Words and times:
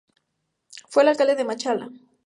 Fue 0.89 1.03
el 1.03 1.09
Alcalde 1.09 1.35
de 1.35 1.45
Machala. 1.45 1.91